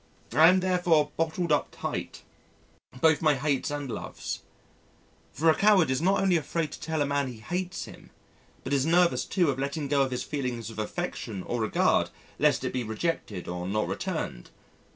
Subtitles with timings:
[0.33, 2.23] I am therefore bottled up tight
[3.01, 4.41] both my hates and loves.
[5.31, 8.09] For a coward is not only afraid to tell a man he hates him,
[8.63, 12.09] but is nervous too of letting go of his feeling of affection or regard
[12.39, 14.49] lest it be rejected or not returned.